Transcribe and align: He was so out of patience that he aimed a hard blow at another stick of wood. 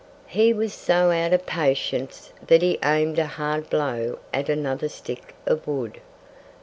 He 0.25 0.51
was 0.51 0.73
so 0.73 1.11
out 1.11 1.31
of 1.31 1.45
patience 1.45 2.33
that 2.47 2.63
he 2.63 2.79
aimed 2.83 3.19
a 3.19 3.27
hard 3.27 3.69
blow 3.69 4.17
at 4.33 4.49
another 4.49 4.89
stick 4.89 5.35
of 5.45 5.67
wood. 5.67 6.01